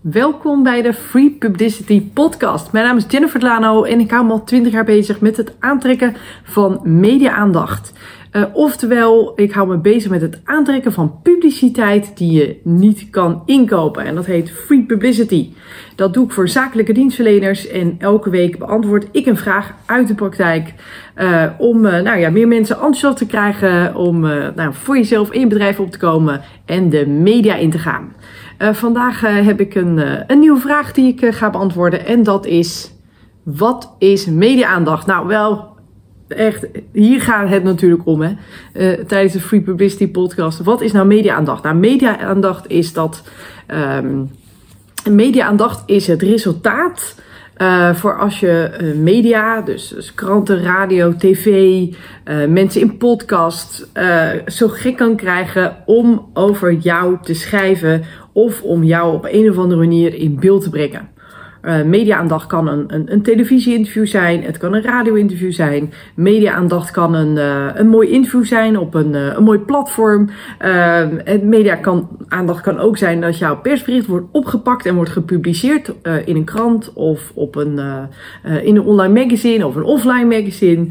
Welkom 0.00 0.62
bij 0.62 0.82
de 0.82 0.92
Free 0.92 1.30
Publicity 1.30 2.02
Podcast. 2.02 2.72
Mijn 2.72 2.84
naam 2.84 2.96
is 2.96 3.04
Jennifer 3.08 3.40
Lano 3.40 3.82
en 3.82 4.00
ik 4.00 4.10
hou 4.10 4.26
me 4.26 4.32
al 4.32 4.44
20 4.44 4.72
jaar 4.72 4.84
bezig 4.84 5.20
met 5.20 5.36
het 5.36 5.54
aantrekken 5.58 6.16
van 6.42 6.80
media-aandacht. 6.84 7.92
Uh, 8.32 8.44
oftewel, 8.52 9.32
ik 9.36 9.52
hou 9.52 9.68
me 9.68 9.78
bezig 9.78 10.10
met 10.10 10.20
het 10.20 10.40
aantrekken 10.44 10.92
van 10.92 11.20
publiciteit 11.22 12.16
die 12.16 12.32
je 12.32 12.60
niet 12.64 13.10
kan 13.10 13.42
inkopen. 13.46 14.04
En 14.04 14.14
dat 14.14 14.26
heet 14.26 14.50
free 14.50 14.82
publicity. 14.82 15.52
Dat 15.94 16.14
doe 16.14 16.24
ik 16.24 16.32
voor 16.32 16.48
zakelijke 16.48 16.92
dienstverleners. 16.92 17.66
En 17.66 17.94
elke 17.98 18.30
week 18.30 18.58
beantwoord 18.58 19.06
ik 19.12 19.26
een 19.26 19.36
vraag 19.36 19.74
uit 19.86 20.08
de 20.08 20.14
praktijk. 20.14 20.74
Uh, 21.16 21.44
om 21.58 21.84
uh, 21.84 22.00
nou 22.00 22.18
ja, 22.18 22.30
meer 22.30 22.48
mensen 22.48 22.74
enthousiast 22.74 23.16
te 23.16 23.26
krijgen. 23.26 23.94
Om 23.94 24.20
nou, 24.54 24.72
voor 24.72 24.96
jezelf 24.96 25.32
in 25.32 25.40
je 25.40 25.46
bedrijf 25.46 25.80
op 25.80 25.90
te 25.90 25.98
komen. 25.98 26.40
En 26.64 26.90
de 26.90 27.06
media 27.06 27.54
in 27.54 27.70
te 27.70 27.78
gaan. 27.78 28.12
Vandaag 28.58 29.20
heb 29.20 29.60
ik 29.60 29.74
een, 29.74 29.98
een 30.26 30.38
nieuwe 30.38 30.60
vraag 30.60 30.92
die 30.92 31.14
ik 31.14 31.34
ga 31.34 31.50
beantwoorden. 31.50 32.06
En 32.06 32.22
dat 32.22 32.46
is: 32.46 32.92
wat 33.42 33.94
is 33.98 34.26
media-aandacht? 34.26 35.06
Nou, 35.06 35.26
wel 35.26 35.76
echt, 36.28 36.66
hier 36.92 37.20
gaat 37.20 37.48
het 37.48 37.64
natuurlijk 37.64 38.06
om, 38.06 38.20
hè, 38.20 38.34
tijdens 39.04 39.32
de 39.32 39.40
Free 39.40 39.60
Publicity 39.60 40.08
podcast. 40.08 40.58
Wat 40.58 40.80
is 40.80 40.92
nou 40.92 41.06
media-aandacht? 41.06 41.62
Nou, 41.62 41.76
media-aandacht 41.76 42.70
is 42.70 42.92
dat, 42.92 43.22
um, 44.02 44.30
media-aandacht 45.10 45.82
is 45.86 46.06
het 46.06 46.22
resultaat 46.22 47.14
uh, 47.58 47.94
voor 47.94 48.18
als 48.18 48.40
je 48.40 48.70
uh, 48.80 48.94
media, 48.94 49.60
dus, 49.60 49.88
dus, 49.88 50.14
kranten, 50.14 50.62
radio, 50.62 51.14
tv, 51.16 51.46
uh, 51.46 52.46
mensen 52.46 52.80
in 52.80 52.96
podcast, 52.96 53.88
zo 54.46 54.68
gek 54.68 54.96
kan 54.96 55.16
krijgen 55.16 55.76
om 55.86 56.30
over 56.34 56.72
jou 56.72 57.16
te 57.22 57.34
schrijven 57.34 58.04
of 58.32 58.62
om 58.62 58.84
jou 58.84 59.14
op 59.14 59.26
een 59.30 59.50
of 59.50 59.58
andere 59.58 59.80
manier 59.80 60.14
in 60.14 60.40
beeld 60.40 60.62
te 60.62 60.70
brengen. 60.70 61.08
Uh, 61.62 61.82
media-aandacht 61.82 62.46
kan 62.46 62.68
een, 62.68 62.84
een, 62.86 63.12
een 63.12 63.22
televisie-interview 63.22 64.06
zijn, 64.06 64.42
het 64.42 64.58
kan 64.58 64.74
een 64.74 64.82
radio-interview 64.82 65.52
zijn. 65.52 65.92
Media-aandacht 66.14 66.90
kan 66.90 67.14
een, 67.14 67.36
uh, 67.36 67.66
een 67.74 67.88
mooi 67.88 68.08
interview 68.08 68.44
zijn 68.44 68.78
op 68.78 68.94
een, 68.94 69.14
uh, 69.14 69.34
een 69.34 69.42
mooi 69.42 69.58
platform. 69.58 70.30
media-aandacht 71.42 72.60
kan 72.60 72.78
ook 72.78 72.96
zijn 72.96 73.20
dat 73.20 73.38
jouw 73.38 73.60
persbericht 73.60 74.06
wordt 74.06 74.26
opgepakt 74.32 74.86
en 74.86 74.94
wordt 74.94 75.10
gepubliceerd 75.10 75.92
in 76.24 76.36
een 76.36 76.44
krant 76.44 76.92
of 76.92 77.32
op 77.34 77.56
een, 77.56 77.80
in 78.62 78.76
een 78.76 78.82
online 78.82 79.24
magazine 79.24 79.66
of 79.66 79.76
een 79.76 79.82
offline 79.82 80.24
magazine. 80.24 80.86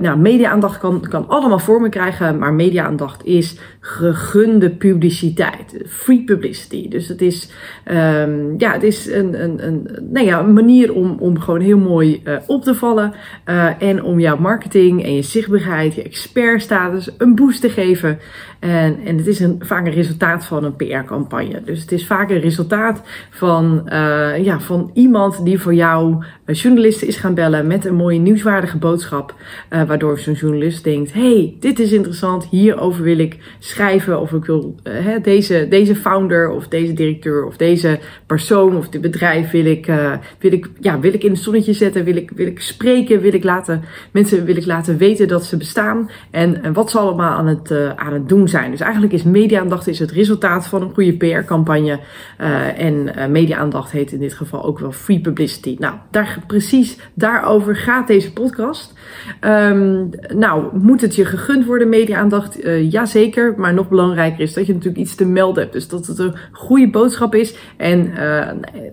nou, 0.00 0.18
media-aandacht 0.18 0.78
kan, 0.78 1.06
kan 1.08 1.28
allemaal 1.28 1.58
vormen 1.58 1.90
krijgen, 1.90 2.38
maar 2.38 2.52
media-aandacht 2.52 3.24
is 3.24 3.58
gegunde 3.80 4.70
publiciteit, 4.70 5.82
free 5.86 6.24
publicity. 6.24 6.88
Dus 6.88 7.08
het 7.08 7.22
is, 7.22 7.50
um, 7.90 8.54
ja, 8.58 8.72
het 8.72 8.82
is 8.82 9.10
een, 9.10 9.42
een, 9.42 9.66
een 9.66 9.93
nou 10.00 10.26
ja, 10.26 10.40
een 10.40 10.52
manier 10.52 10.92
om, 10.92 11.16
om 11.18 11.40
gewoon 11.40 11.60
heel 11.60 11.78
mooi 11.78 12.22
uh, 12.24 12.36
op 12.46 12.62
te 12.62 12.74
vallen. 12.74 13.14
Uh, 13.46 13.82
en 13.82 14.02
om 14.02 14.20
jouw 14.20 14.36
marketing 14.36 15.04
en 15.04 15.14
je 15.14 15.22
zichtbaarheid, 15.22 15.94
je 15.94 16.02
expertstatus 16.02 17.10
een 17.18 17.34
boost 17.34 17.60
te 17.60 17.70
geven. 17.70 18.18
En, 18.58 18.98
en 19.04 19.16
het 19.16 19.26
is 19.26 19.40
een, 19.40 19.56
vaak 19.60 19.86
een 19.86 19.92
resultaat 19.92 20.44
van 20.44 20.64
een 20.64 20.76
PR-campagne. 20.76 21.62
Dus 21.64 21.80
het 21.80 21.92
is 21.92 22.06
vaak 22.06 22.30
een 22.30 22.40
resultaat 22.40 23.02
van, 23.30 23.82
uh, 23.86 24.44
ja, 24.44 24.60
van 24.60 24.90
iemand 24.94 25.44
die 25.44 25.60
voor 25.60 25.74
jou 25.74 26.24
journalisten 26.46 27.06
is 27.06 27.16
gaan 27.16 27.34
bellen 27.34 27.66
met 27.66 27.84
een 27.84 27.94
mooie 27.94 28.18
nieuwswaardige 28.18 28.78
boodschap. 28.78 29.34
waardoor 29.68 30.18
zo'n 30.18 30.34
journalist 30.34 30.84
denkt: 30.84 31.12
hey, 31.12 31.56
dit 31.60 31.78
is 31.78 31.92
interessant, 31.92 32.46
hierover 32.50 33.02
wil 33.02 33.18
ik 33.18 33.38
schrijven. 33.58 34.20
Of 34.20 34.32
ik 34.32 34.44
wil 34.44 34.74
deze, 35.22 35.66
deze 35.68 35.96
founder 35.96 36.50
of 36.50 36.68
deze 36.68 36.92
directeur 36.92 37.44
of 37.46 37.56
deze 37.56 37.98
persoon 38.26 38.76
of 38.76 38.88
dit 38.88 39.00
bedrijf 39.00 39.50
wil 39.50 39.66
ik 39.66 39.83
uh, 39.86 40.12
wil 40.38 40.52
ik, 40.52 40.70
ja, 40.80 41.00
wil 41.00 41.14
ik 41.14 41.24
in 41.24 41.30
het 41.30 41.40
zonnetje 41.40 41.72
zetten? 41.72 42.04
Wil 42.04 42.16
ik, 42.16 42.30
wil 42.34 42.46
ik 42.46 42.60
spreken? 42.60 43.20
Wil 43.20 43.34
ik 43.34 43.44
laten, 43.44 43.82
mensen 44.10 44.44
wil 44.44 44.56
ik 44.56 44.66
laten 44.66 44.96
weten 44.96 45.28
dat 45.28 45.44
ze 45.44 45.56
bestaan? 45.56 46.10
En, 46.30 46.62
en 46.62 46.72
wat 46.72 46.90
ze 46.90 46.98
allemaal 46.98 47.38
aan 47.38 47.46
het, 47.46 47.70
uh, 47.70 47.90
aan 47.94 48.12
het 48.12 48.28
doen 48.28 48.48
zijn. 48.48 48.70
Dus 48.70 48.80
eigenlijk 48.80 49.12
is 49.12 49.22
media-aandacht 49.22 49.86
is 49.86 49.98
het 49.98 50.10
resultaat 50.10 50.66
van 50.66 50.82
een 50.82 50.94
goede 50.94 51.16
PR-campagne. 51.16 52.00
Uh, 52.40 52.80
en 52.80 53.32
media-aandacht 53.32 53.90
heet 53.90 54.12
in 54.12 54.18
dit 54.18 54.34
geval 54.34 54.64
ook 54.64 54.78
wel 54.78 54.92
free 54.92 55.20
publicity. 55.20 55.76
Nou, 55.78 55.94
daar, 56.10 56.38
precies 56.46 56.98
daarover 57.14 57.76
gaat 57.76 58.06
deze 58.06 58.32
podcast. 58.32 58.92
Um, 59.40 60.10
nou, 60.34 60.78
moet 60.78 61.00
het 61.00 61.14
je 61.14 61.24
gegund 61.24 61.66
worden, 61.66 61.88
media-aandacht? 61.88 62.58
jazeker. 62.90 63.54
Maar 63.56 63.74
nog 63.74 63.88
belangrijker 63.88 64.40
is 64.40 64.54
dat 64.54 64.66
je 64.66 64.72
natuurlijk 64.72 65.00
iets 65.00 65.14
te 65.14 65.26
melden 65.26 65.62
hebt. 65.62 65.74
Dus 65.74 65.88
dat 65.88 66.06
het 66.06 66.18
een 66.18 66.34
goede 66.52 66.90
boodschap 66.90 67.34
is 67.34 67.56
en 67.76 68.12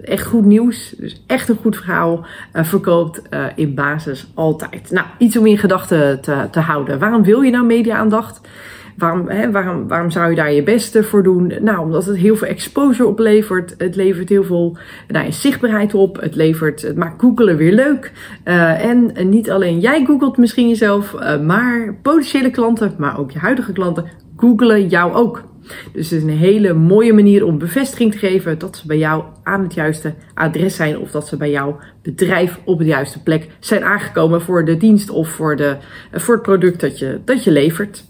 echt 0.03 0.25
goed 0.25 0.45
nieuws 0.45 0.80
dus 0.89 1.21
echt 1.27 1.49
een 1.49 1.57
goed 1.61 1.75
verhaal, 1.75 2.25
uh, 2.53 2.63
verkoopt 2.63 3.21
uh, 3.29 3.45
in 3.55 3.75
basis 3.75 4.27
altijd. 4.33 4.91
Nou, 4.91 5.07
iets 5.17 5.37
om 5.37 5.45
in 5.45 5.57
gedachten 5.57 6.21
te, 6.21 6.47
te 6.51 6.59
houden. 6.59 6.99
Waarom 6.99 7.23
wil 7.23 7.41
je 7.41 7.51
nou 7.51 7.65
media-aandacht? 7.65 8.41
Waarom, 8.97 9.27
hè, 9.27 9.51
waarom, 9.51 9.87
waarom 9.87 10.09
zou 10.11 10.29
je 10.29 10.35
daar 10.35 10.53
je 10.53 10.63
beste 10.63 11.03
voor 11.03 11.23
doen? 11.23 11.53
Nou, 11.61 11.79
omdat 11.79 12.05
het 12.05 12.17
heel 12.17 12.35
veel 12.35 12.47
exposure 12.47 13.09
oplevert. 13.09 13.75
Het 13.77 13.95
levert 13.95 14.29
heel 14.29 14.43
veel 14.43 14.77
nou, 15.07 15.31
zichtbaarheid 15.31 15.93
op. 15.93 16.21
Het, 16.21 16.35
levert, 16.35 16.81
het 16.81 16.95
maakt 16.95 17.21
googelen 17.21 17.57
weer 17.57 17.73
leuk. 17.73 18.11
Uh, 18.45 18.85
en 18.85 19.29
niet 19.29 19.51
alleen 19.51 19.79
jij 19.79 20.05
googelt 20.05 20.37
misschien 20.37 20.67
jezelf, 20.67 21.13
uh, 21.13 21.41
maar 21.41 21.95
potentiële 22.01 22.49
klanten, 22.49 22.93
maar 22.97 23.19
ook 23.19 23.31
je 23.31 23.39
huidige 23.39 23.71
klanten 23.71 24.05
googelen 24.35 24.87
jou 24.87 25.13
ook. 25.13 25.43
Dus 25.93 26.09
het 26.09 26.19
is 26.19 26.23
een 26.23 26.37
hele 26.37 26.73
mooie 26.73 27.13
manier 27.13 27.45
om 27.45 27.57
bevestiging 27.57 28.11
te 28.11 28.17
geven 28.17 28.59
dat 28.59 28.77
ze 28.77 28.87
bij 28.87 28.97
jou 28.97 29.23
aan 29.43 29.63
het 29.63 29.73
juiste 29.73 30.13
adres 30.33 30.75
zijn 30.75 30.97
of 30.99 31.11
dat 31.11 31.27
ze 31.27 31.37
bij 31.37 31.51
jouw 31.51 31.79
bedrijf 32.01 32.59
op 32.63 32.77
de 32.77 32.85
juiste 32.85 33.23
plek 33.23 33.47
zijn 33.59 33.83
aangekomen 33.83 34.41
voor 34.41 34.65
de 34.65 34.77
dienst 34.77 35.09
of 35.09 35.29
voor, 35.29 35.55
de, 35.55 35.77
voor 36.11 36.33
het 36.33 36.43
product 36.43 36.79
dat 36.79 36.99
je, 36.99 37.19
dat 37.25 37.43
je 37.43 37.51
levert. 37.51 38.03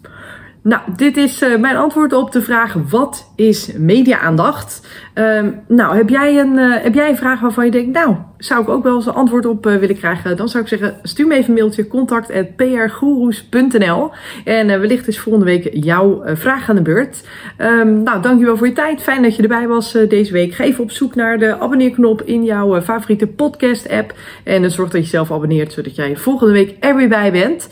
Nou, 0.64 0.82
dit 0.96 1.18
is 1.18 1.42
uh, 1.42 1.58
mijn 1.58 1.76
antwoord 1.76 2.14
op 2.14 2.32
de 2.32 2.42
vraag: 2.42 2.76
wat 2.90 3.32
is 3.36 3.72
media-aandacht? 3.78 4.88
Uh, 5.16 5.42
nou, 5.68 5.96
heb 5.96 6.10
jij, 6.10 6.40
een, 6.40 6.54
uh, 6.54 6.84
heb 6.84 6.94
jij 6.94 7.10
een 7.10 7.18
vraag 7.18 7.40
waarvan 7.40 7.66
je 7.66 7.72
denkt, 7.72 7.94
nou, 7.94 8.16
zou 8.38 8.62
ik 8.62 8.70
ook 8.70 8.84
wel 8.84 8.96
eens 8.96 9.06
een 9.06 9.14
antwoord 9.14 9.46
op 9.46 9.68
uh, 9.68 9.76
willen 9.76 9.98
krijgen? 9.98 10.38
Dan 10.38 10.50
zou 10.50 10.64
ik 10.64 10.70
zeggen, 10.70 10.96
stuur 11.04 11.28
me 11.28 11.36
even 11.36 11.50
een 11.50 11.54
mailtje, 11.54 11.88
contact.prgoeroes.nl 11.88 14.12
En 14.46 14.68
wellicht 14.68 15.08
is 15.08 15.20
volgende 15.20 15.48
week 15.48 15.70
jouw 15.74 16.22
vraag 16.26 16.70
aan 16.70 16.76
de 16.76 16.82
beurt. 16.82 17.24
Um, 17.58 18.04
nou, 18.04 18.22
dankjewel 18.22 18.58
voor 18.58 18.68
je 18.68 18.74
tijd. 18.74 19.02
Fijn 19.02 19.22
dat 19.22 19.36
je 19.36 19.42
erbij 19.42 19.68
was 19.68 19.98
deze 20.10 20.34
week. 20.34 20.54
Ga 20.54 20.64
even 20.64 20.84
op 20.84 20.92
zoek 20.92 21.16
naar 21.16 21.40
de 21.40 21.60
abonneerknop 21.60 22.22
in 22.22 22.44
jouw 22.44 22.82
favoriete 22.82 23.28
podcast-app. 23.28 24.14
En 24.44 24.72
zorg 24.72 24.90
dat 24.90 25.02
je 25.02 25.08
zelf 25.08 25.32
abonneert, 25.32 25.74
zodat 25.74 25.96
jij 25.96 26.18
volgende 26.18 26.54
week 26.54 26.76
er 26.80 26.96
weer 26.96 27.10
bij 27.10 27.32
bent. 27.32 27.70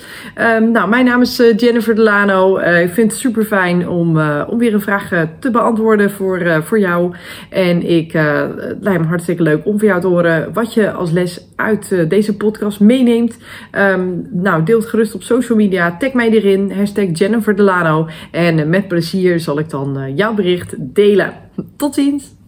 Um, 0.57 0.71
nou, 0.71 0.89
mijn 0.89 1.06
naam 1.06 1.21
is 1.21 1.38
Jennifer 1.56 1.95
Delano. 1.95 2.57
Ik 2.84 2.90
vind 2.90 3.12
het 3.12 3.19
super 3.19 3.44
fijn 3.44 3.90
om, 3.90 4.19
om 4.47 4.57
weer 4.57 4.73
een 4.73 4.81
vraag 4.81 5.28
te 5.40 5.51
beantwoorden 5.51 6.12
voor, 6.12 6.63
voor 6.63 6.79
jou. 6.79 7.16
En 7.50 7.90
ik 7.90 8.12
het 8.12 8.78
lijkt 8.79 9.01
me 9.01 9.07
hartstikke 9.07 9.44
leuk 9.44 9.66
om 9.66 9.79
voor 9.79 9.88
jou 9.88 10.01
te 10.01 10.07
horen 10.07 10.53
wat 10.53 10.73
je 10.73 10.91
als 10.91 11.12
les 11.12 11.47
uit 11.56 12.09
deze 12.09 12.38
podcast 12.38 12.79
meeneemt. 12.79 13.38
Um, 13.78 14.28
nou, 14.31 14.63
deel 14.63 14.79
het 14.79 14.88
gerust 14.88 15.16
op 15.16 15.23
social 15.23 15.57
media. 15.57 15.97
Tag 15.97 16.13
mij 16.13 16.29
erin. 16.29 16.72
Hashtag 16.72 17.07
Jennifer 17.13 17.56
Delano. 17.56 18.07
En 18.31 18.69
met 18.69 18.88
plezier 18.88 19.39
zal 19.39 19.59
ik 19.59 19.69
dan 19.69 20.16
jouw 20.16 20.34
bericht 20.34 20.75
delen. 20.78 21.34
Tot 21.78 21.94
ziens! 21.94 22.38